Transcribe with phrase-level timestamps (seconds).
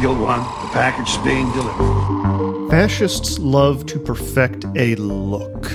[0.00, 2.70] Eagle One, the package is being delivered.
[2.70, 5.70] Fascists love to perfect a look.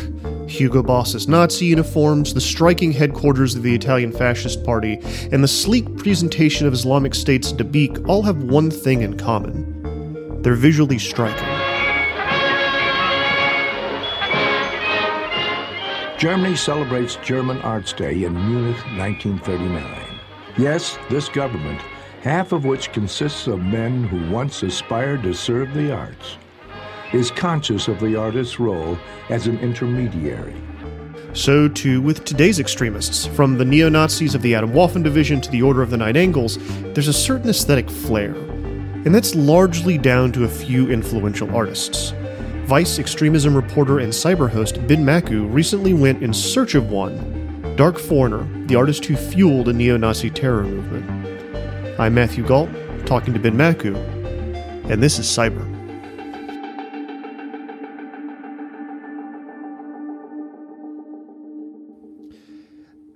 [0.50, 4.98] Hugo Boss's Nazi uniforms, the striking headquarters of the Italian Fascist Party,
[5.32, 10.42] and the sleek presentation of Islamic State's Dabiq all have one thing in common.
[10.42, 11.46] They're visually striking.
[16.18, 20.20] Germany celebrates German Arts Day in Munich 1939.
[20.58, 21.80] Yes, this government,
[22.26, 26.38] half of which consists of men who once aspired to serve the arts,
[27.14, 28.98] is conscious of the artist's role
[29.30, 30.56] as an intermediary.
[31.34, 35.62] So, too, with today's extremists, from the neo Nazis of the Atomwaffen Division to the
[35.62, 36.58] Order of the Nine Angles,
[36.96, 38.34] there's a certain aesthetic flair.
[38.34, 42.12] And that's largely down to a few influential artists.
[42.64, 48.00] Vice extremism reporter and cyber host Ben Makuch recently went in search of one Dark
[48.00, 51.35] Foreigner, the artist who fueled a neo Nazi terror movement.
[51.98, 52.70] I'm Matthew Gault,
[53.06, 53.96] talking to Ben Makuch,
[54.90, 55.64] and this is Cyber.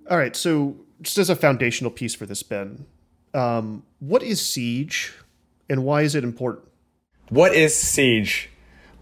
[0.09, 2.86] All right, so just as a foundational piece for this, Ben,
[3.33, 5.14] um, what is Siege
[5.69, 6.66] and why is it important?
[7.27, 8.49] What is Siege?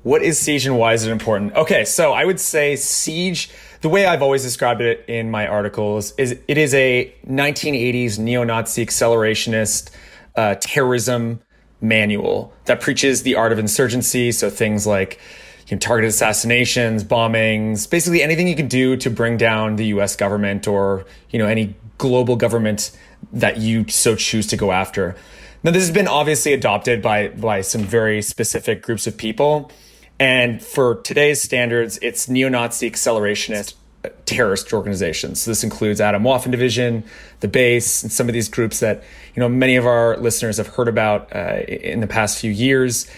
[0.04, 1.54] What is Siege and why is it important?
[1.56, 3.50] Okay, so I would say Siege,
[3.82, 8.44] the way I've always described it in my articles, is it is a 1980s neo
[8.44, 9.90] Nazi accelerationist
[10.36, 11.42] uh, terrorism
[11.82, 14.32] manual that preaches the art of insurgency.
[14.32, 15.20] So things like
[15.68, 20.16] you know, targeted assassinations, bombings, basically anything you can do to bring down the U.S.
[20.16, 22.92] government or you know any global government
[23.34, 25.16] that you so choose to go after.
[25.64, 29.72] Now, this has been obviously adopted by by some very specific groups of people,
[30.20, 33.76] and for today's standards, it's neo-Nazi accelerationist
[34.26, 35.42] terrorist organizations.
[35.42, 37.04] So this includes Atomwaffen Division,
[37.40, 39.04] the Base, and some of these groups that
[39.36, 43.10] you know many of our listeners have heard about uh, in the past few years.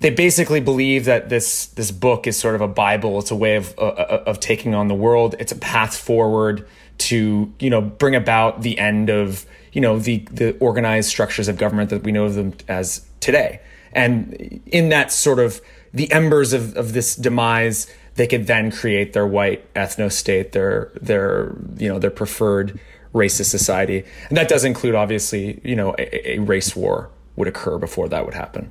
[0.00, 3.18] They basically believe that this this book is sort of a bible.
[3.18, 5.34] It's a way of uh, uh, of taking on the world.
[5.38, 6.66] It's a path forward
[6.98, 11.56] to you know bring about the end of you know the the organized structures of
[11.56, 13.60] government that we know of them as today.
[13.92, 15.60] And in that sort of
[15.96, 20.90] the embers of, of this demise they could then create their white ethno state their
[21.00, 22.78] their you know their preferred
[23.14, 27.78] racist society and that does include obviously you know a, a race war would occur
[27.78, 28.70] before that would happen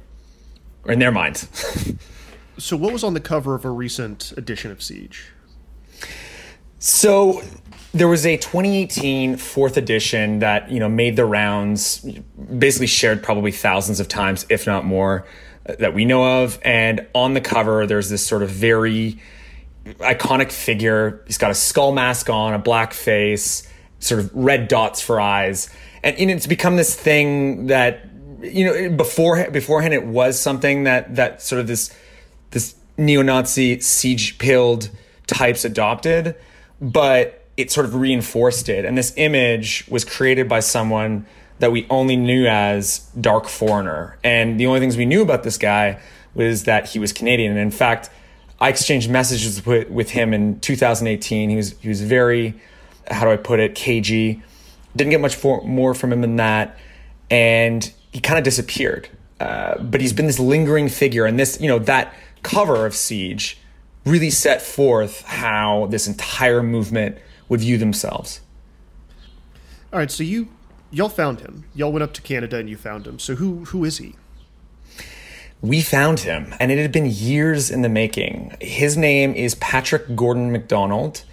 [0.86, 1.48] or in their minds.
[2.58, 5.32] so, what was on the cover of a recent edition of Siege?
[6.80, 7.42] So,
[7.94, 12.06] there was a 2018 fourth edition that you know made the rounds,
[12.58, 15.26] basically shared probably thousands of times, if not more,
[15.66, 16.60] that we know of.
[16.64, 19.20] And on the cover, there's this sort of very
[19.86, 21.24] iconic figure.
[21.28, 23.68] He's got a skull mask on, a black face,
[24.00, 25.70] sort of red dots for eyes,
[26.04, 28.10] and know, it's become this thing that
[28.42, 31.96] you know, before beforehand, it was something that that sort of this
[32.52, 34.90] this neo-Nazi siege pilled
[35.28, 36.36] types adopted,
[36.80, 38.86] but it sort of reinforced it.
[38.86, 41.26] And this image was created by someone
[41.60, 44.18] that we only knew as Dark Foreigner.
[44.24, 46.00] And the only things we knew about this guy
[46.34, 47.52] was that he was Canadian.
[47.52, 48.10] And in fact,
[48.60, 51.50] I exchanged messages with, with him in 2018.
[51.50, 52.60] He was he was very,
[53.10, 54.44] how do I put it, cagey.
[54.96, 56.78] Didn't get much for, more from him than that.
[57.30, 59.10] And he kind of disappeared.
[59.40, 63.60] Uh, but he's been this lingering figure, and this, you know, that cover of Siege
[64.06, 67.18] really set forth how this entire movement
[67.50, 68.40] would view themselves.
[69.92, 70.48] All right, so you
[70.92, 71.66] y'all found him.
[71.74, 73.20] Y'all went up to Canada and you found him.
[73.20, 74.16] So who who is he?
[75.62, 78.56] We found him, and it had been years in the making.
[78.62, 81.24] His name is Patrick Gordon McDonald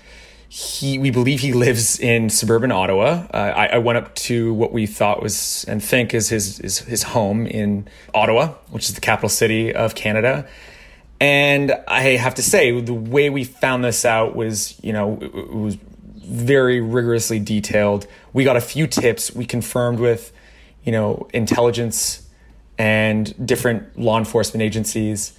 [0.55, 3.27] he we believe he lives in suburban Ottawa.
[3.33, 6.81] Uh, I, I, went up to what we thought was and think is his, his
[6.81, 10.47] his home in Ottawa, which is the capital city of Canada.
[11.23, 15.35] And I have to say, the way we found this out was, you know, it,
[15.35, 15.79] it was
[16.17, 18.07] very rigorously detailed.
[18.33, 19.35] We got a few tips.
[19.35, 20.33] We confirmed with,
[20.85, 22.29] you know, intelligence
[22.79, 25.39] and different law enforcement agencies.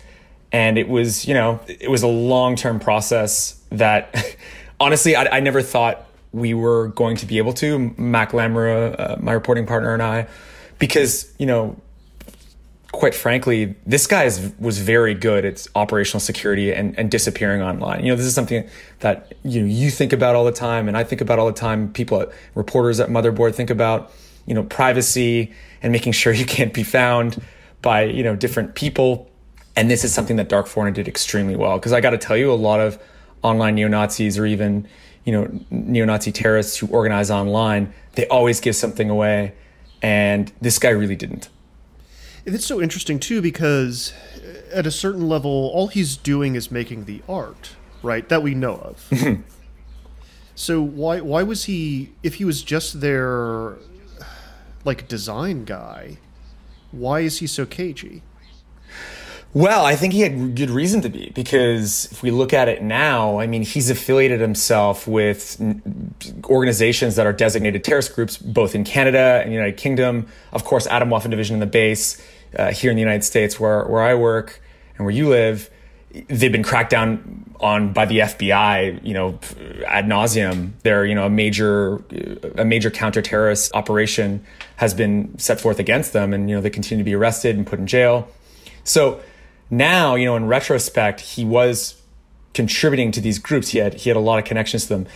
[0.52, 4.36] And it was, you know, it was a long term process that
[4.80, 7.94] honestly, I, I, never thought we were going to be able to.
[7.98, 10.28] Mack Lamoureux, uh, my reporting partner, and I,
[10.80, 11.76] because you know,
[12.94, 18.06] quite frankly, this guy is, was very good at operational security and, and disappearing online.
[18.06, 18.70] You know, this is something
[19.00, 21.60] that you know you think about all the time, and I think about all the
[21.60, 21.92] time.
[21.92, 24.12] People, at, reporters at Motherboard, think about
[24.46, 25.52] you know privacy
[25.82, 27.42] and making sure you can't be found
[27.82, 29.30] by you know different people.
[29.76, 32.38] And this is something that Dark Foreigner did extremely well because I got to tell
[32.38, 33.00] you, a lot of
[33.42, 34.88] online neo Nazis or even
[35.26, 39.54] you know neo Nazi terrorists who organize online, they always give something away,
[40.04, 41.50] and this guy really didn't.
[42.46, 44.14] It's so interesting too because
[44.74, 48.28] at a certain level, all he's doing is making the art, right?
[48.28, 49.44] That we know of.
[50.56, 52.12] so why why was he?
[52.22, 53.76] If he was just their
[54.84, 56.18] like design guy,
[56.92, 58.24] why is he so cagey?
[59.56, 62.82] Well, I think he had good reason to be because if we look at it
[62.82, 65.62] now, I mean, he's affiliated himself with
[66.46, 70.26] organizations that are designated terrorist groups, both in Canada and the United Kingdom.
[70.54, 72.20] Of course, Atomwaffen Division in the base
[72.58, 74.60] uh, here in the United States, where where I work
[74.98, 75.70] and where you live,
[76.28, 79.40] they've been cracked down on by the FBI, you know,
[79.86, 80.72] ad nauseum.
[80.82, 82.04] They're, you know, a major,
[82.58, 84.44] a major counter-terrorist operation
[84.78, 87.68] has been set forth against them, and you know they continue to be arrested and
[87.68, 88.28] put in jail.
[88.84, 89.22] So
[89.70, 92.02] now, you know, in retrospect, he was
[92.54, 93.70] contributing to these groups.
[93.70, 95.08] He had he had a lot of connections to them.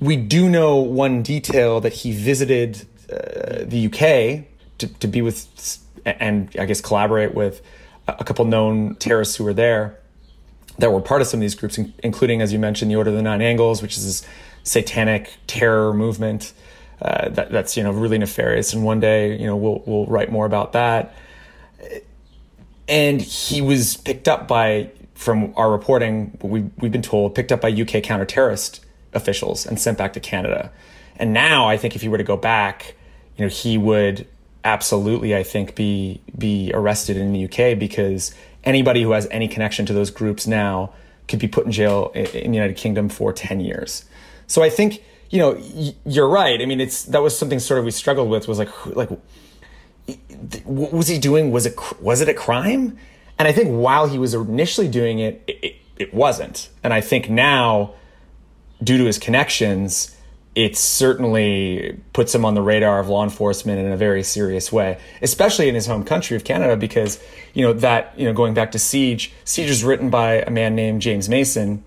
[0.00, 4.46] We do know one detail that he visited uh, the UK
[4.78, 7.62] to, to be with and I guess collaborate with
[8.06, 9.98] a couple known terrorists who were there
[10.78, 13.16] that were part of some of these groups, including, as you mentioned, the Order of
[13.16, 14.28] the Nine Angles, which is this
[14.62, 16.52] satanic terror movement
[17.00, 18.72] uh, that, that's you know really nefarious.
[18.72, 21.14] And one day, you know, we'll we'll write more about that
[22.88, 27.60] and he was picked up by from our reporting we, we've been told picked up
[27.60, 30.70] by uk counter-terrorist officials and sent back to canada.
[31.18, 32.94] And now i think if he were to go back
[33.36, 34.26] you know he would
[34.64, 38.34] absolutely i think be be arrested in the uk because
[38.64, 40.92] anybody who has any connection to those groups now
[41.28, 44.04] could be put in jail in the united kingdom for 10 years.
[44.46, 45.56] So i think you know
[46.04, 46.60] you're right.
[46.60, 49.10] I mean it's that was something sort of we struggled with was like like
[50.64, 51.50] what was he doing?
[51.50, 52.98] Was it was it a crime?
[53.38, 56.70] And I think while he was initially doing it, it, it, wasn't.
[56.82, 57.92] And I think now,
[58.82, 60.16] due to his connections,
[60.54, 64.98] it certainly puts him on the radar of law enforcement in a very serious way,
[65.20, 67.20] especially in his home country of Canada, because
[67.52, 70.74] you know that you know going back to Siege, Siege is written by a man
[70.74, 71.84] named James Mason,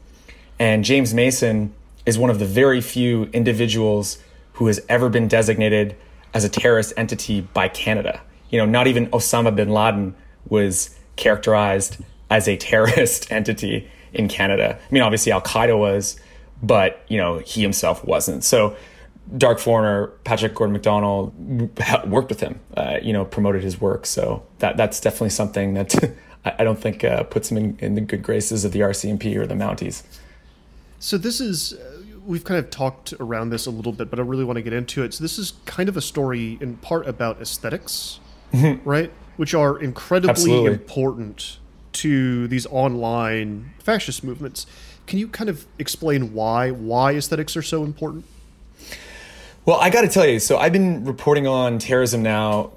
[0.59, 1.73] and James Mason
[2.05, 4.19] is one of the very few individuals
[4.53, 5.95] who has ever been designated
[6.33, 8.21] as a terrorist entity by Canada.
[8.49, 10.15] You know, not even Osama bin Laden
[10.47, 11.97] was characterized
[12.29, 14.79] as a terrorist entity in Canada.
[14.79, 16.19] I mean, obviously Al Qaeda was,
[16.61, 18.43] but you know, he himself wasn't.
[18.43, 18.75] So,
[19.37, 21.33] Dark Foreigner, Patrick Gordon McDonald
[22.07, 22.59] worked with him.
[22.75, 24.07] Uh, you know, promoted his work.
[24.07, 25.93] So that that's definitely something that
[26.45, 29.45] I don't think uh, puts him in, in the good graces of the RCMP or
[29.45, 30.03] the Mounties.
[30.99, 31.73] So this is
[32.29, 34.71] we've kind of talked around this a little bit, but I really want to get
[34.71, 35.13] into it.
[35.13, 38.19] So this is kind of a story in part about esthetics
[38.53, 38.87] mm-hmm.
[38.87, 39.11] right?
[39.37, 40.73] Which are incredibly Absolutely.
[40.73, 41.57] important
[41.93, 44.65] to these online fascist movements.
[45.07, 48.25] Can you kind of explain why why aesthetics are so important?
[49.65, 52.71] Well, I got to tell you, so I've been reporting on terrorism now.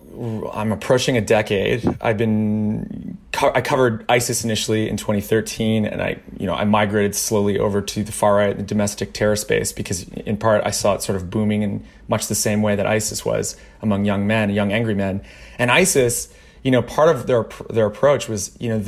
[0.52, 1.96] I'm approaching a decade.
[2.00, 7.58] I've been I covered ISIS initially in 2013, and I you know I migrated slowly
[7.58, 11.02] over to the far right, the domestic terror space, because in part I saw it
[11.02, 14.72] sort of booming in much the same way that ISIS was among young men, young
[14.72, 15.22] angry men.
[15.58, 18.84] And ISIS, you know, part of their their approach was you know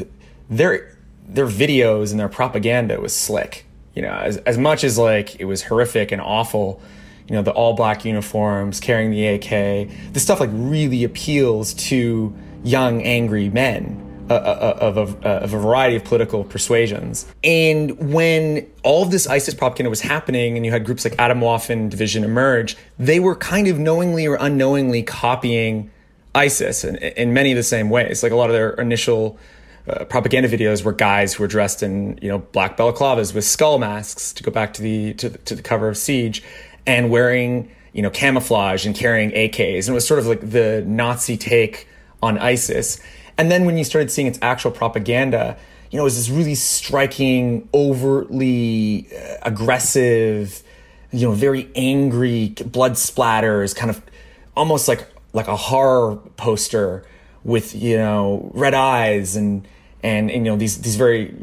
[0.51, 3.65] their their videos and their propaganda was slick.
[3.95, 6.83] You know, as as much as like it was horrific and awful
[7.29, 10.13] you know, the all black uniforms, carrying the AK.
[10.13, 14.01] This stuff like really appeals to young, angry men.
[14.31, 17.27] Uh, uh, uh of, of, of, a variety of political persuasions.
[17.45, 21.91] And when all of this ISIS propaganda was happening and you had groups like Atomwaffen
[21.91, 25.91] Division emerge, they were kind of knowingly or unknowingly copying
[26.35, 28.23] ISIS in, in many of the same ways.
[28.23, 29.39] Like a lot of their initial
[29.87, 33.79] uh, propaganda videos were guys who were dressed in you know black balaclavas with skull
[33.79, 36.43] masks to go back to the to, to the cover of Siege
[36.87, 39.87] and wearing, you know, camouflage and carrying AKs.
[39.87, 41.89] And it was sort of like the Nazi take
[42.23, 43.01] on ISIS.
[43.37, 45.57] And then when you started seeing its actual propaganda,
[45.91, 50.63] you know, it was this really striking, overtly uh, aggressive,
[51.13, 54.03] you know, very angry blood splatters, kind of
[54.57, 57.05] almost like like a horror poster
[57.45, 59.67] with you know red eyes and
[60.03, 61.35] and, and you know these these very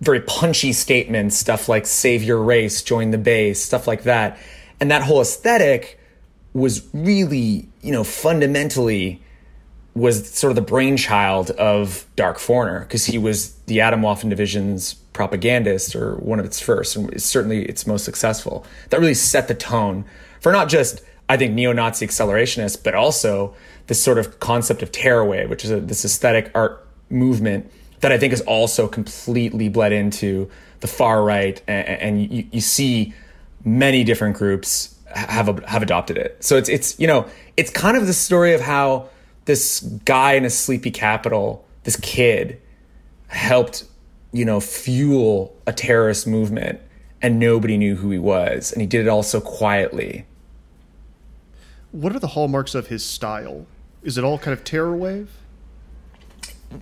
[0.00, 4.38] very punchy statements, stuff like save your race, join the base, stuff like that.
[4.80, 5.98] And that whole aesthetic
[6.52, 9.22] was really, you know, fundamentally
[9.94, 14.94] was sort of the brainchild of Dark Foreigner because he was the Adam Atomwaffen Division's
[15.12, 18.66] propagandist or one of its first and certainly its most successful.
[18.90, 20.04] That really set the tone
[20.40, 23.54] for not just, I think, neo-Nazi accelerationists, but also
[23.86, 27.70] this sort of concept of terrorwave, which is a, this aesthetic art movement
[28.04, 32.60] that I think is also completely bled into the far right, and, and you, you,
[32.60, 33.14] see
[33.64, 36.36] many different groups have have adopted it.
[36.44, 39.08] So it's it's you know it's kind of the story of how
[39.46, 42.60] this guy in a sleepy capital, this kid,
[43.28, 43.84] helped
[44.32, 46.82] you know fuel a terrorist movement,
[47.22, 50.26] and nobody knew who he was, and he did it all so quietly.
[51.90, 53.64] What are the hallmarks of his style?
[54.02, 55.30] Is it all kind of terror wave?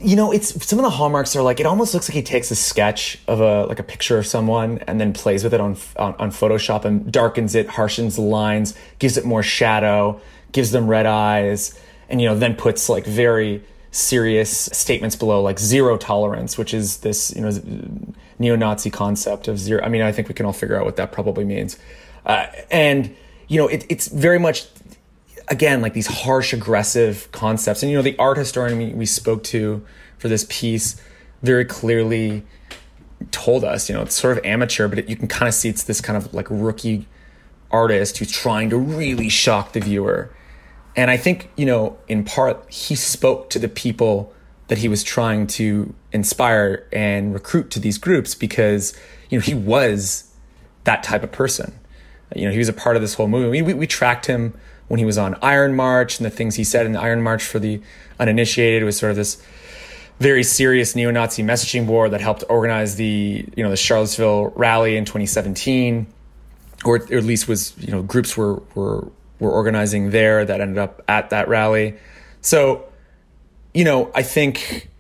[0.01, 2.51] You know it's some of the hallmarks are like it almost looks like he takes
[2.51, 5.77] a sketch of a like a picture of someone and then plays with it on
[5.97, 10.21] on, on photoshop and darkens it harshens the lines gives it more shadow
[10.53, 15.59] gives them red eyes and you know then puts like very serious statements below like
[15.59, 17.51] zero tolerance which is this you know
[18.39, 21.13] neo-nazi concept of zero i mean i think we can all figure out what that
[21.13, 21.79] probably means.
[22.25, 23.15] Uh, and
[23.49, 24.67] you know it, it's very much
[25.49, 27.83] again like these harsh aggressive concepts.
[27.83, 29.85] And you know the art historian we, spoke to
[30.19, 31.01] for this piece
[31.43, 32.45] very clearly
[33.31, 35.69] told us you know it's sort of amateur but it, you can kind of see
[35.69, 37.07] it's this kind of like rookie
[37.71, 40.31] artist who's trying to really shock the viewer.
[40.95, 44.33] And i think you know in part he spoke to the people
[44.69, 49.55] that he was trying to inspire and recruit to these groups because you know he
[49.55, 50.33] was
[50.85, 51.79] that type of person.
[52.35, 53.51] You know he was a part of this whole movement.
[53.51, 54.55] We, we, we tracked him
[54.93, 57.43] when he was on Iron March and the things he said in the Iron March
[57.43, 57.81] for the
[58.21, 59.43] uninitiated was sort of this
[60.21, 65.07] very serious neo-Nazi messaging board that helped organize the you know the Charlottesville rally in
[65.07, 66.07] 2017,
[66.85, 69.09] or, or at least was you know groups were were
[69.39, 71.95] were organizing there that ended up at that rally.
[72.43, 72.85] So,
[73.73, 74.91] you know, I think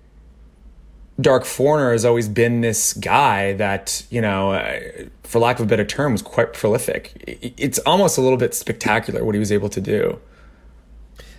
[1.20, 4.80] Dark Foreigner has always been this guy that, you know, uh,
[5.22, 7.12] for lack of a better term, was quite prolific.
[7.58, 10.18] It's almost a little bit spectacular what he was able to do.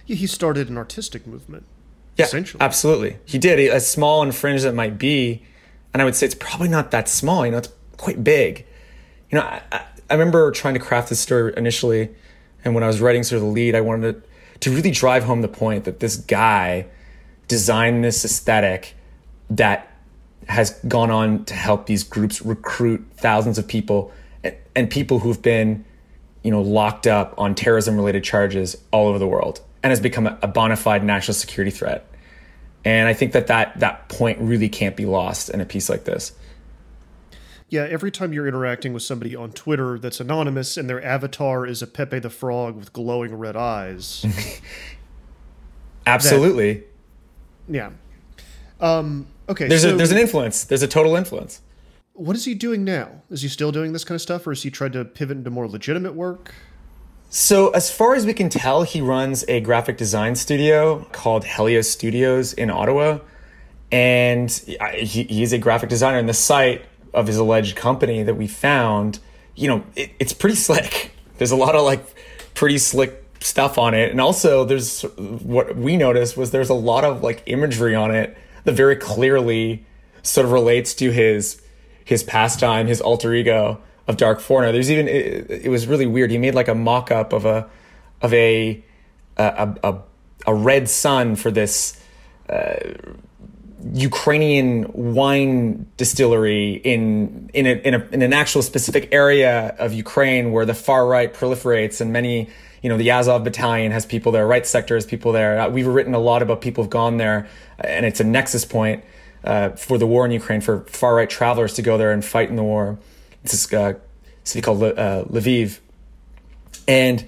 [0.06, 1.66] Yeah, he started an artistic movement.
[2.18, 2.28] Yeah,
[2.60, 3.18] absolutely.
[3.26, 3.60] He did.
[3.72, 5.44] As small and fringe as it might be,
[5.94, 7.44] and I would say it's probably not that small.
[7.44, 8.68] You know, it's quite big.
[9.32, 12.10] You know, I, I remember trying to craft this story initially,
[12.64, 15.24] and when I was writing sort of the lead, I wanted to, to really drive
[15.24, 16.86] home the point that this guy
[17.48, 18.96] designed this aesthetic
[19.58, 19.90] that
[20.48, 24.12] has gone on to help these groups recruit thousands of people
[24.76, 25.86] and, people who've been
[26.44, 30.28] you know locked up on terrorism related charges all over the world and has become
[30.28, 32.06] a, a bona fide national security threat
[32.84, 36.04] and i think that, that that point really can't be lost in a piece like
[36.04, 36.34] this
[37.70, 41.82] yeah, every time you're interacting with somebody on Twitter that's anonymous and their avatar is
[41.82, 44.24] a Pepe the Frog with glowing red eyes.
[46.06, 46.74] Absolutely.
[46.74, 46.86] That,
[47.68, 47.90] yeah.
[48.80, 50.64] Um, Okay, there's so a there's an influence.
[50.64, 51.62] There's a total influence.
[52.14, 53.24] What is he doing now?
[53.30, 55.50] Is he still doing this kind of stuff, or has he tried to pivot into
[55.50, 56.54] more legitimate work?
[57.30, 61.90] So, as far as we can tell, he runs a graphic design studio called Helios
[61.90, 63.20] Studios in Ottawa,
[63.92, 64.50] and
[64.96, 66.20] he, he's a graphic designer.
[66.20, 69.20] And the site of his alleged company that we found,
[69.56, 71.12] you know, it, it's pretty slick.
[71.38, 72.06] There's a lot of like
[72.54, 77.04] pretty slick stuff on it, and also there's what we noticed was there's a lot
[77.04, 79.86] of like imagery on it that very clearly
[80.22, 81.62] sort of relates to his
[82.06, 84.72] his pastime, his alter ego of Dark Foreigner.
[84.72, 86.32] There's even it, it was really weird.
[86.32, 87.70] He made like a mock up of a
[88.22, 88.84] of a
[89.38, 90.00] a, a,
[90.48, 92.00] a red sun for this
[92.50, 92.76] uh,
[93.92, 100.52] Ukrainian wine distillery in in, a, in, a, in an actual specific area of Ukraine
[100.52, 102.50] where the far right proliferates and many
[102.82, 105.60] you know the Azov battalion has people there, right sector has people there.
[105.60, 107.48] Uh, we've written a lot about people who've gone there,
[107.84, 109.04] and it's a nexus point
[109.44, 112.50] uh, for the war in Ukraine for far right travelers to go there and fight
[112.50, 112.98] in the war.
[113.44, 113.96] It's this uh,
[114.44, 115.80] city called Le- uh, Lviv,
[116.88, 117.28] and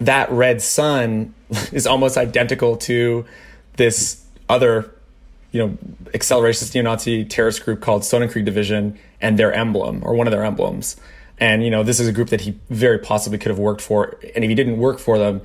[0.00, 1.34] that red sun
[1.72, 3.24] is almost identical to
[3.76, 4.92] this other
[5.52, 5.78] you know,
[6.14, 10.96] accelerationist neo-Nazi terrorist group called Sonnenkrieg Division and their emblem or one of their emblems.
[11.38, 14.18] And you know, this is a group that he very possibly could have worked for.
[14.34, 15.42] And if he didn't work for them,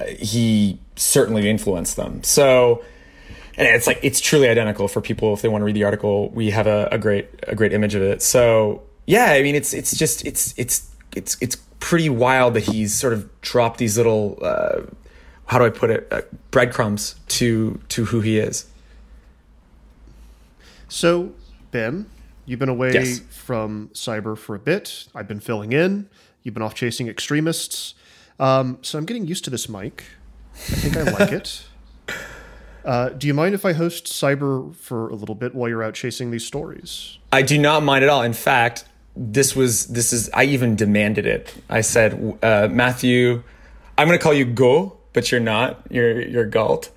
[0.00, 2.22] uh, he certainly influenced them.
[2.22, 2.82] So,
[3.60, 6.30] and it's like it's truly identical for people if they want to read the article.
[6.30, 8.22] We have a, a great a great image of it.
[8.22, 12.94] So yeah, I mean, it's it's just it's it's it's it's pretty wild that he's
[12.94, 14.80] sort of dropped these little uh,
[15.44, 18.66] how do I put it uh, breadcrumbs to to who he is.
[20.88, 21.32] So,
[21.70, 22.06] Ben,
[22.46, 23.20] you've been away yes.
[23.28, 25.06] from cyber for a bit.
[25.14, 26.08] I've been filling in.
[26.42, 27.94] You've been off chasing extremists.
[28.38, 30.04] Um, so I'm getting used to this mic.
[30.54, 31.64] I think I like it.
[32.84, 35.94] Uh, do you mind if I host cyber for a little bit while you're out
[35.94, 37.18] chasing these stories?
[37.32, 38.22] I do not mind at all.
[38.22, 38.84] In fact,
[39.16, 41.54] this was this is I even demanded it.
[41.68, 43.42] I said, uh, Matthew,
[43.98, 45.82] I'm going to call you Go, but you're not.
[45.90, 46.90] You're you're Gault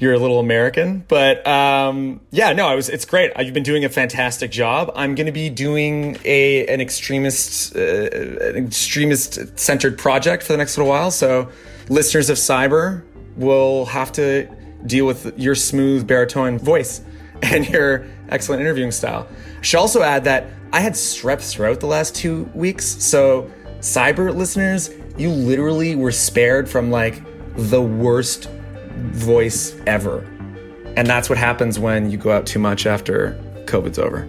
[0.00, 1.04] you're a little American.
[1.06, 3.32] But um, yeah, no, it was it's great.
[3.38, 4.90] You've been doing a fantastic job.
[4.96, 10.56] I'm going to be doing a an extremist uh, an extremist centered project for the
[10.56, 11.10] next little while.
[11.10, 11.48] So
[11.88, 13.04] listeners of Cyber
[13.36, 14.48] will have to
[14.86, 17.02] deal with your smooth baritone voice
[17.42, 19.28] and your excellent interviewing style.
[19.58, 22.84] I should also add that I had strep throat the last two weeks.
[22.84, 27.22] So Cyber listeners, you literally were spared from like
[27.56, 28.50] the worst
[29.12, 30.20] voice ever.
[30.96, 34.26] And that's what happens when you go out too much after COVID's over.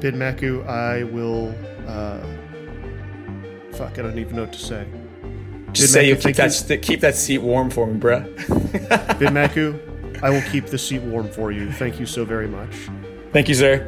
[0.00, 1.54] Ben Makuch, I will.
[1.86, 2.20] Uh,
[3.72, 4.86] fuck, I don't even know what to say.
[5.72, 8.24] Just say you keep that, keep that seat warm for me, bruh.
[9.18, 11.70] Ben Makuch, I will keep the seat warm for you.
[11.72, 12.74] Thank you so very much.
[13.32, 13.86] Thank you, sir.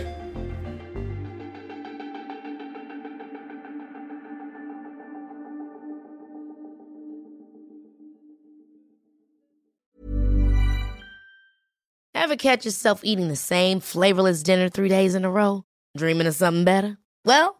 [12.14, 15.64] Ever catch yourself eating the same flavorless dinner three days in a row?
[15.96, 16.98] Dreaming of something better?
[17.24, 17.59] Well,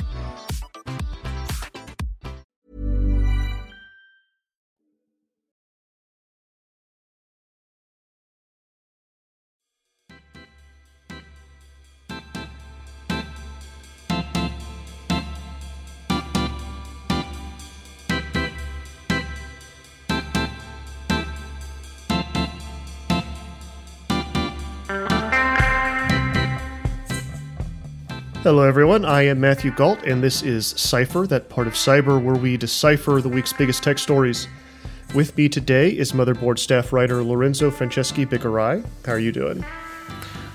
[28.43, 29.05] Hello, everyone.
[29.05, 33.21] I am Matthew Gault, and this is Cypher, that part of Cyber where we decipher
[33.21, 34.47] the week's biggest tech stories.
[35.13, 38.83] With me today is Motherboard staff writer Lorenzo Franceschi Bicchierai.
[39.05, 39.63] How are you doing?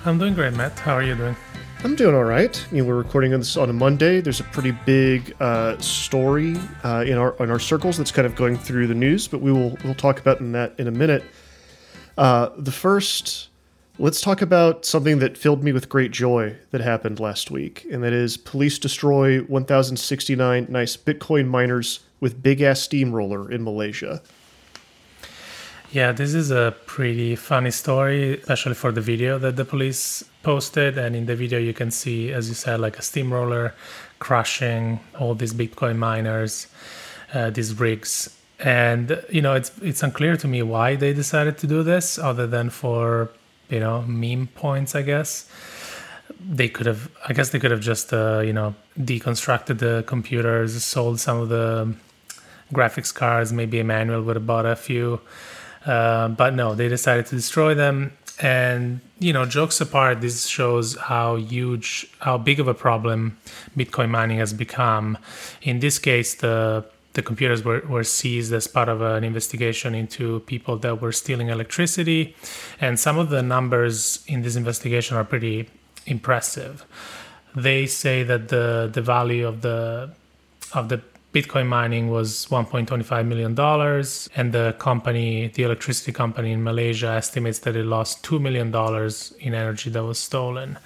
[0.04, 0.76] I'm doing great, Matt.
[0.80, 1.36] How are you doing?
[1.84, 2.60] I'm doing all right.
[2.72, 4.20] You know, we're recording this on a Monday.
[4.20, 8.34] There's a pretty big uh, story uh, in our in our circles that's kind of
[8.34, 11.22] going through the news, but we will we'll talk about in that in a minute.
[12.18, 13.50] Uh, the first
[13.98, 18.04] Let's talk about something that filled me with great joy that happened last week, and
[18.04, 24.20] that is police destroy 1,069 nice Bitcoin miners with big ass steamroller in Malaysia.
[25.92, 30.98] Yeah, this is a pretty funny story, especially for the video that the police posted.
[30.98, 33.74] And in the video, you can see, as you said, like a steamroller
[34.18, 36.66] crushing all these Bitcoin miners,
[37.32, 38.28] uh, these rigs.
[38.60, 42.46] And you know, it's it's unclear to me why they decided to do this, other
[42.46, 43.30] than for
[43.68, 45.48] you know meme points i guess.
[46.38, 50.84] They could have i guess they could have just uh, you know deconstructed the computers
[50.84, 51.94] sold some of the
[52.72, 53.52] graphics cards.
[53.52, 55.20] Maybe Emanuel would have bought a few.
[55.84, 58.12] Uh, but no they decided to destroy them.
[58.40, 63.38] And you know jokes apart this shows how huge how big of a problem
[63.76, 65.16] bitcoin mining has become.
[65.62, 66.84] In this case the
[67.16, 71.48] the computers were, were seized as part of an investigation into people that were stealing
[71.48, 72.36] electricity.
[72.78, 75.68] And some of the numbers in this investigation are pretty
[76.04, 76.84] impressive.
[77.56, 80.10] They say that the, the value of the
[80.74, 81.00] of the
[81.32, 87.60] Bitcoin mining was 1.25 million dollars, and the company, the electricity company in Malaysia, estimates
[87.60, 90.78] that it lost two million dollars in energy that was stolen.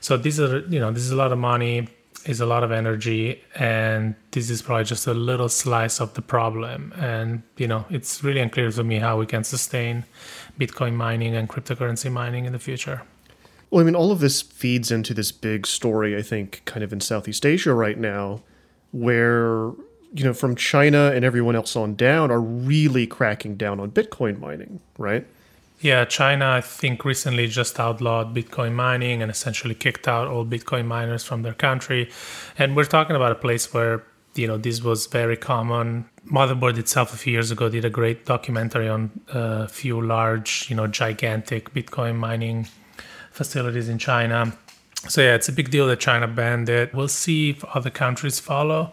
[0.00, 1.88] So these are, you know, this is a lot of money
[2.26, 6.22] is a lot of energy and this is probably just a little slice of the
[6.22, 6.92] problem.
[6.96, 10.04] And you know it's really unclear to me how we can sustain
[10.58, 13.02] bitcoin mining and cryptocurrency mining in the future.
[13.70, 16.92] Well i mean all of this feeds into this big story i think kind of
[16.92, 18.40] in southeast asia right now
[18.92, 19.72] where
[20.12, 24.38] you know from china and everyone else on down are really cracking down on bitcoin
[24.38, 25.26] mining right
[25.80, 30.86] yeah, China, I think, recently just outlawed Bitcoin mining and essentially kicked out all Bitcoin
[30.86, 32.10] miners from their country.
[32.58, 36.08] And we're talking about a place where, you know, this was very common.
[36.26, 40.76] Motherboard itself, a few years ago, did a great documentary on a few large, you
[40.76, 42.66] know, gigantic Bitcoin mining
[43.30, 44.56] facilities in China.
[45.08, 46.94] So, yeah, it's a big deal that China banned it.
[46.94, 48.92] We'll see if other countries follow.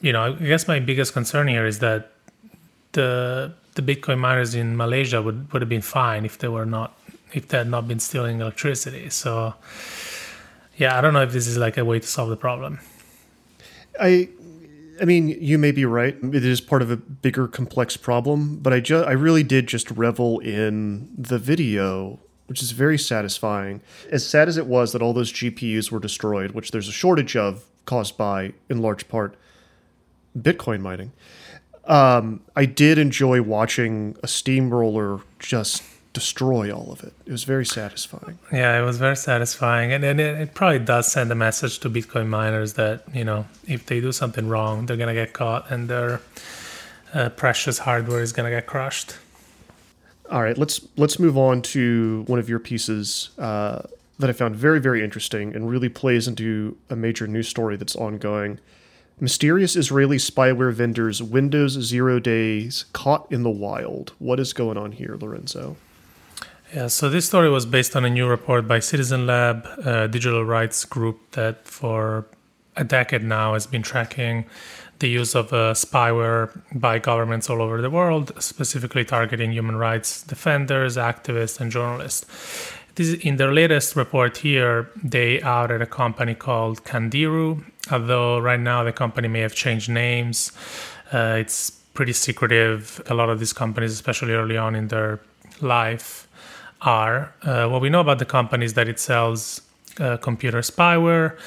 [0.00, 2.12] You know, I guess my biggest concern here is that
[2.92, 6.98] the the Bitcoin miners in Malaysia would, would have been fine if they were not
[7.32, 9.10] if they had not been stealing electricity.
[9.10, 9.54] So
[10.76, 12.80] yeah, I don't know if this is like a way to solve the problem.
[14.00, 14.28] I
[15.00, 16.16] I mean, you may be right.
[16.22, 19.90] It is part of a bigger complex problem, but I just I really did just
[19.90, 23.80] revel in the video, which is very satisfying.
[24.10, 27.36] As sad as it was that all those GPUs were destroyed, which there's a shortage
[27.36, 29.36] of caused by, in large part,
[30.38, 31.12] Bitcoin mining.
[31.86, 35.82] Um, I did enjoy watching a steamroller just
[36.14, 37.12] destroy all of it.
[37.26, 38.38] It was very satisfying.
[38.50, 41.90] Yeah, it was very satisfying, and, and it, it probably does send a message to
[41.90, 45.90] Bitcoin miners that you know if they do something wrong, they're gonna get caught, and
[45.90, 46.22] their
[47.12, 49.16] uh, precious hardware is gonna get crushed.
[50.30, 53.82] All right, let's let's move on to one of your pieces uh,
[54.18, 57.96] that I found very very interesting and really plays into a major news story that's
[57.96, 58.58] ongoing.
[59.20, 64.12] Mysterious Israeli spyware vendors Windows Zero Days caught in the wild.
[64.18, 65.76] What is going on here, Lorenzo?
[66.74, 70.44] Yeah, so this story was based on a new report by Citizen Lab, a digital
[70.44, 72.26] rights group that for
[72.74, 74.46] a decade now has been tracking
[74.98, 80.24] the use of uh, spyware by governments all over the world, specifically targeting human rights
[80.24, 82.26] defenders, activists, and journalists.
[82.96, 88.82] This, in their latest report here, they outed a company called Candiru, although right now
[88.84, 90.52] the company may have changed names.
[91.12, 93.00] Uh, it's pretty secretive.
[93.06, 95.20] A lot of these companies, especially early on in their
[95.60, 96.26] life,
[96.80, 97.34] are.
[97.42, 99.60] Uh, what we know about the company is that it sells
[100.00, 101.38] uh, computer spyware.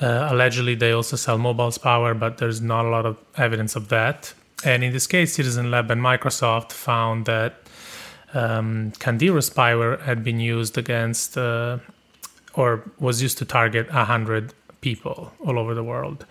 [0.00, 3.88] Uh, allegedly, they also sell mobile spyware, but there's not a lot of evidence of
[3.88, 4.32] that.
[4.64, 7.62] And in this case, Citizen Lab and Microsoft found that
[8.32, 11.78] um, Candiru spyware had been used against uh,
[12.54, 16.24] or was used to target 100 people all over the world.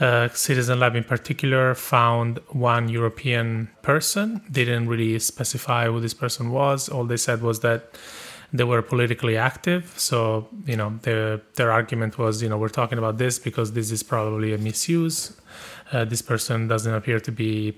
[0.00, 4.42] Uh, Citizen Lab in particular found one European person.
[4.48, 6.88] They didn't really specify who this person was.
[6.88, 7.96] All they said was that
[8.52, 9.94] they were politically active.
[9.96, 13.90] So, you know, their, their argument was, you know, we're talking about this because this
[13.90, 15.36] is probably a misuse.
[15.92, 17.76] Uh, this person doesn't appear to be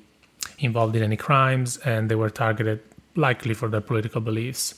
[0.59, 2.81] involved in any crimes, and they were targeted
[3.19, 4.75] likely for their political beliefs.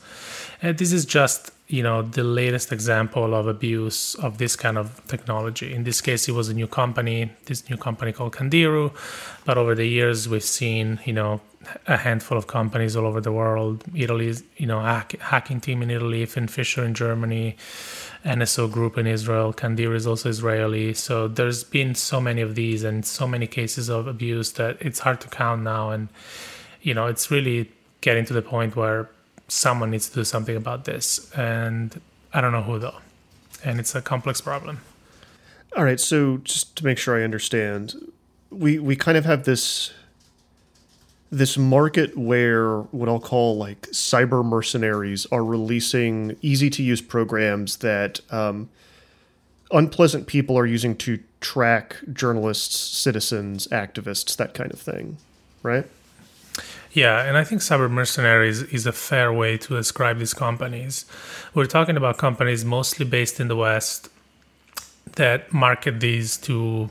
[0.63, 5.01] And this is just you know the latest example of abuse of this kind of
[5.07, 5.73] technology.
[5.73, 8.93] In this case it was a new company this new company called candiru
[9.45, 11.41] but over the years we've seen you know
[11.87, 15.91] a handful of companies all over the world italy's you know hack, hacking team in
[15.91, 17.57] italy FinFisher in germany
[18.25, 20.93] nso group in israel candiru is also israeli.
[20.95, 25.01] So there's been so many of these and so many cases of abuse that it's
[25.01, 25.91] hard to count now.
[25.91, 26.09] And
[26.83, 27.71] you know it's really
[28.01, 29.09] getting to the point where
[29.49, 31.31] someone needs to do something about this.
[31.33, 32.01] And
[32.33, 32.99] I don't know who though.
[33.65, 34.81] And it's a complex problem.
[35.77, 37.95] All right, so just to make sure I understand,
[38.51, 39.93] we we kind of have this
[41.31, 47.77] this market where what I'll call like cyber mercenaries are releasing easy to use programs
[47.79, 48.69] that um,
[49.71, 55.19] unpleasant people are using to track journalists, citizens, activists, that kind of thing,
[55.63, 55.87] right?
[56.93, 61.05] Yeah, and I think cyber mercenaries is a fair way to describe these companies.
[61.55, 64.09] We're talking about companies mostly based in the West
[65.15, 66.91] that market these to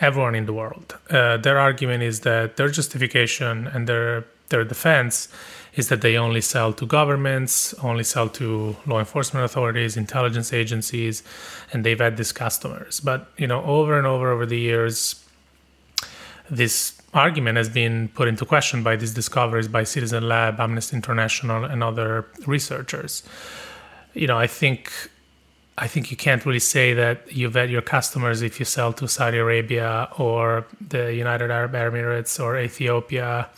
[0.00, 0.96] everyone in the world.
[1.10, 5.28] Uh, their argument is that their justification and their their defense
[5.74, 11.22] is that they only sell to governments, only sell to law enforcement authorities, intelligence agencies,
[11.72, 13.00] and they've had these customers.
[13.00, 15.24] But you know, over and over over the years,
[16.50, 21.64] this argument has been put into question by these discoveries by Citizen Lab, Amnesty International,
[21.64, 23.22] and other researchers.
[24.14, 24.92] You know, I think
[25.76, 29.08] I think you can't really say that you vet your customers if you sell to
[29.08, 33.48] Saudi Arabia or the United Arab Emirates or Ethiopia.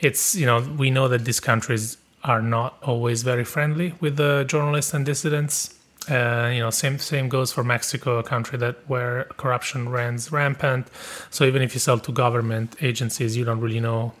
[0.00, 4.44] It's you know we know that these countries are not always very friendly with the
[4.46, 5.74] journalists and dissidents.
[6.08, 10.88] Uh, you know, same same goes for Mexico, a country that where corruption runs rampant.
[11.30, 14.12] So even if you sell to government agencies, you don't really know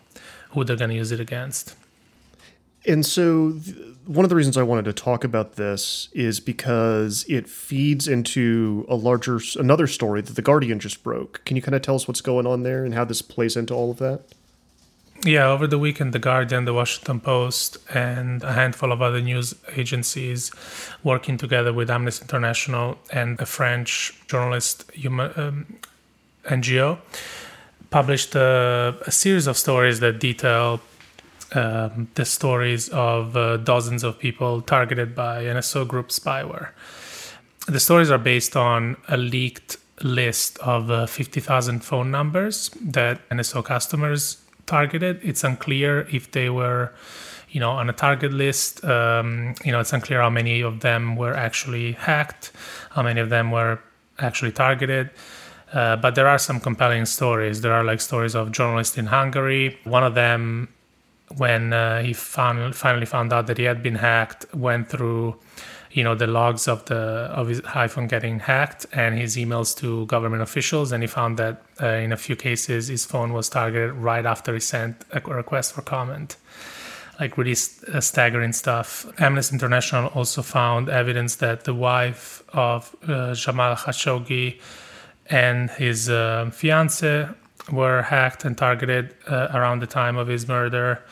[0.50, 1.76] who they're going to use it against.
[2.86, 3.50] And so,
[4.06, 8.86] one of the reasons I wanted to talk about this is because it feeds into
[8.88, 11.44] a larger, another story that the Guardian just broke.
[11.44, 13.74] Can you kind of tell us what's going on there and how this plays into
[13.74, 14.22] all of that?
[15.24, 19.54] Yeah, over the weekend, The Guardian, The Washington Post, and a handful of other news
[19.74, 20.52] agencies
[21.02, 25.78] working together with Amnesty International and a French journalist um,
[26.44, 26.98] NGO
[27.90, 30.80] published a, a, series of stories that detail
[31.54, 36.70] um, the stories of uh, dozens of people targeted by NSO group spyware.
[37.66, 43.64] The stories are based on a leaked list of uh, 50,000 phone numbers that NSO
[43.64, 45.20] customers targeted.
[45.22, 46.92] It's unclear if they were,
[47.50, 48.84] you know, on a target list.
[48.84, 52.52] Um, you know, it's unclear how many of them were actually hacked,
[52.90, 53.78] how many of them were
[54.18, 55.10] actually targeted.
[55.72, 57.60] Uh, but there are some compelling stories.
[57.60, 59.78] There are like stories of journalists in Hungary.
[59.84, 60.68] One of them,
[61.36, 65.36] when uh, he finally found out that he had been hacked, went through
[65.96, 67.02] you know the logs of the
[67.40, 71.62] of his iphone getting hacked and his emails to government officials and he found that
[71.82, 75.72] uh, in a few cases his phone was targeted right after he sent a request
[75.72, 76.36] for comment
[77.18, 79.06] like really st- uh, staggering stuff.
[79.18, 84.60] Amnesty International also found evidence that the wife of uh, Jamal Khashoggi
[85.30, 87.26] and his uh, fiance
[87.72, 91.02] were hacked and targeted uh, around the time of his murder.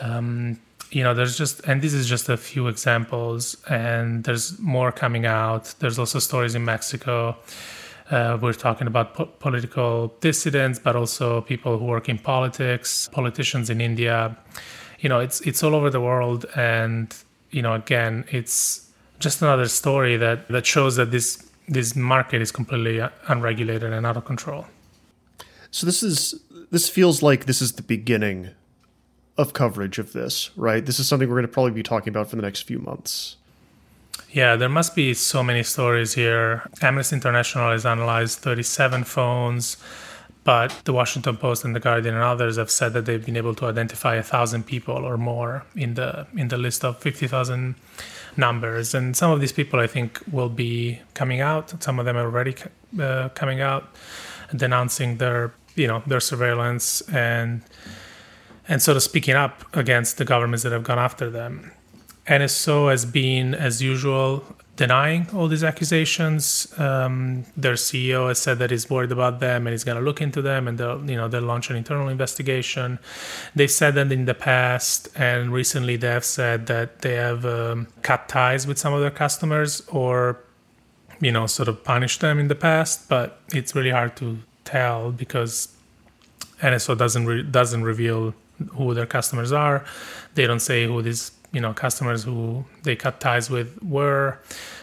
[0.00, 0.58] Um,
[0.90, 5.24] you know, there's just, and this is just a few examples, and there's more coming
[5.24, 5.74] out.
[5.78, 7.36] There's also stories in Mexico.
[8.10, 13.70] Uh, we're talking about po- political dissidents, but also people who work in politics, politicians
[13.70, 14.36] in India.
[14.98, 17.14] You know, it's it's all over the world, and
[17.50, 22.50] you know, again, it's just another story that that shows that this this market is
[22.50, 24.66] completely unregulated and out of control.
[25.70, 26.34] So this is
[26.72, 28.50] this feels like this is the beginning
[29.40, 30.84] of coverage of this, right?
[30.84, 33.36] This is something we're going to probably be talking about for the next few months.
[34.30, 36.68] Yeah, there must be so many stories here.
[36.82, 39.76] Amnesty International has analyzed 37 phones,
[40.44, 43.54] but the Washington Post and the Guardian and others have said that they've been able
[43.56, 47.74] to identify a thousand people or more in the in the list of 50,000
[48.36, 48.94] numbers.
[48.94, 51.82] And some of these people, I think, will be coming out.
[51.82, 52.54] Some of them are already
[53.00, 53.88] uh, coming out,
[54.54, 57.62] denouncing their you know their surveillance and
[58.70, 61.72] and sort of speaking up against the governments that have gone after them.
[62.28, 64.44] NSO has been, as usual,
[64.76, 66.72] denying all these accusations.
[66.78, 70.22] Um, their CEO has said that he's worried about them and he's going to look
[70.22, 73.00] into them, and they'll, you know, they'll launch an internal investigation.
[73.56, 77.88] They've said that in the past, and recently they have said that they have um,
[78.02, 80.38] cut ties with some of their customers or,
[81.20, 83.08] you know, sort of punished them in the past.
[83.08, 85.74] But it's really hard to tell because
[86.60, 88.32] NSO doesn't re- doesn't reveal
[88.72, 89.84] who their customers are.
[90.34, 94.38] They don't say who these you know customers who they cut ties with were.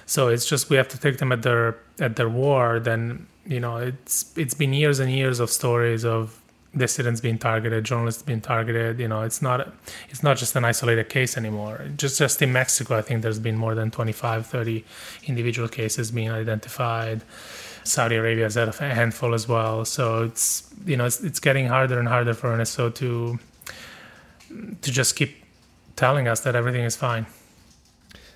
[0.05, 2.87] So it's just we have to take them at their at their word.
[2.87, 6.41] And you know it's it's been years and years of stories of
[6.75, 8.99] dissidents being targeted, journalists being targeted.
[8.99, 9.73] You know it's not
[10.09, 11.85] it's not just an isolated case anymore.
[11.95, 14.85] Just just in Mexico, I think there's been more than 25, 30
[15.25, 17.23] individual cases being identified.
[17.83, 19.85] Saudi Arabia has had a handful as well.
[19.85, 23.39] So it's you know it's, it's getting harder and harder for NSO to
[24.81, 25.35] to just keep
[25.95, 27.25] telling us that everything is fine.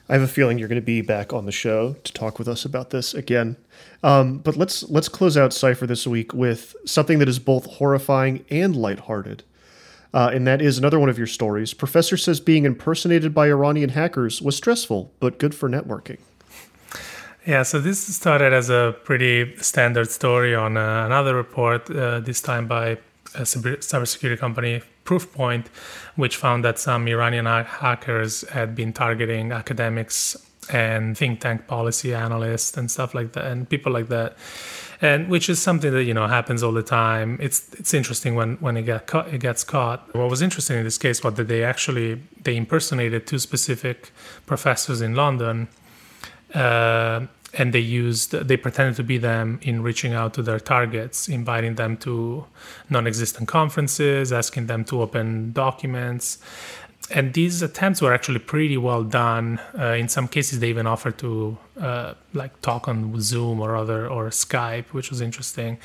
[0.10, 2.48] I have a feeling you're going to be back on the show to talk with
[2.48, 3.56] us about this again.
[4.04, 8.44] Um, but let's let's close out Cypher this week with something that is both horrifying
[8.50, 9.44] and lighthearted.
[10.14, 11.74] Uh, and that is another one of your stories.
[11.74, 16.18] Professor says being impersonated by Iranian hackers was stressful, but good for networking.
[17.48, 22.42] Yeah, so this started as a pretty standard story on uh, another report, uh, this
[22.42, 22.98] time by
[23.34, 25.68] a cybersecurity company, Proofpoint,
[26.16, 30.38] which found that some Iranian hackers had been targeting academics
[30.70, 34.38] and think tank policy analysts and stuff like that, and people like that,
[35.02, 37.38] and which is something that you know happens all the time.
[37.42, 40.14] It's it's interesting when when it get caught, it gets caught.
[40.14, 44.12] What was interesting in this case was that they actually they impersonated two specific
[44.46, 45.68] professors in London.
[46.54, 51.28] Uh, and they used they pretended to be them in reaching out to their targets
[51.28, 52.46] inviting them to
[52.90, 56.38] non-existent conferences asking them to open documents.
[57.10, 59.60] And these attempts were actually pretty well done.
[59.78, 64.08] Uh, in some cases they even offered to uh, like talk on zoom or other
[64.08, 65.78] or skype which was interesting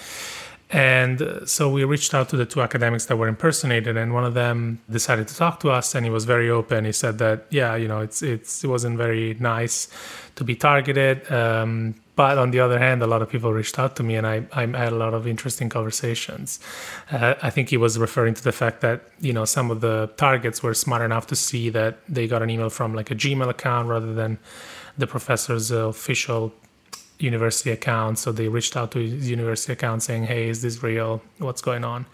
[0.71, 4.25] and uh, so we reached out to the two academics that were impersonated, and one
[4.25, 6.85] of them decided to talk to us, and he was very open.
[6.85, 9.89] He said that, yeah, you know, it's it's it wasn't very nice
[10.35, 11.31] to be targeted.
[11.31, 14.27] Um, but on the other hand, a lot of people reached out to me, and
[14.27, 16.59] I, I had a lot of interesting conversations.
[17.13, 20.11] Uh, I think he was referring to the fact that you know some of the
[20.17, 23.49] targets were smart enough to see that they got an email from like a Gmail
[23.49, 24.39] account rather than
[24.99, 26.53] the professor's official
[27.19, 28.19] university account.
[28.19, 31.23] So they reached out to his university account saying, "Hey, is this real?
[31.39, 32.07] What's going on?"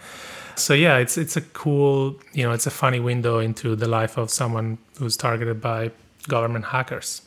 [0.56, 4.16] So yeah, it's it's a cool, you know, it's a funny window into the life
[4.16, 5.90] of someone who's targeted by
[6.28, 7.22] government hackers.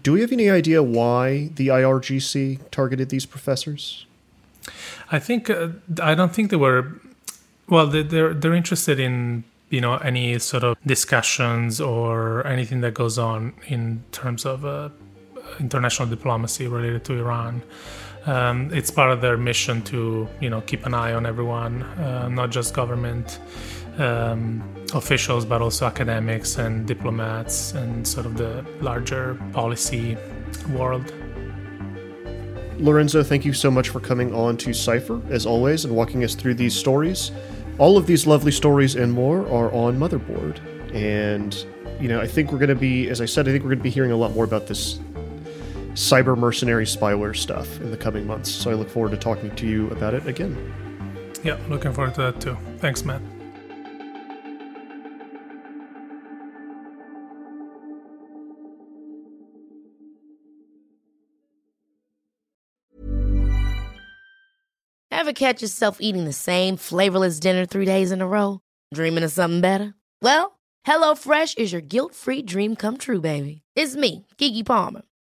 [0.00, 4.06] Do we have any idea why the IRGC targeted these professors?
[5.10, 5.68] I think uh,
[6.00, 7.00] I don't think they were.
[7.68, 13.18] Well, they're they're interested in you know any sort of discussions or anything that goes
[13.18, 14.90] on in terms of uh,
[15.58, 17.62] international diplomacy related to Iran.
[18.26, 22.28] Um, it's part of their mission to you know keep an eye on everyone, uh,
[22.28, 23.40] not just government
[23.98, 24.62] um,
[24.94, 30.16] officials, but also academics and diplomats and sort of the larger policy
[30.70, 31.12] world.
[32.78, 36.34] Lorenzo, thank you so much for coming on to Cypher, as always, and walking us
[36.34, 37.30] through these stories.
[37.78, 40.58] All of these lovely stories and more are on Motherboard.
[40.94, 41.54] And,
[42.00, 43.80] you know, I think we're going to be, as I said, I think we're going
[43.80, 44.98] to be hearing a lot more about this
[46.00, 48.50] cyber mercenary spyware stuff in the coming months.
[48.50, 50.56] So I look forward to talking to you about it again.
[51.44, 52.56] Yeah, looking forward to that too.
[52.78, 53.20] Thanks, Matt.
[65.12, 68.60] Ever catch yourself eating the same flavorless dinner three days in a row?
[68.94, 69.92] Dreaming of something better?
[70.22, 73.60] Well, HelloFresh is your guilt free dream come true, baby.
[73.76, 75.02] It's me, Keke Palmer.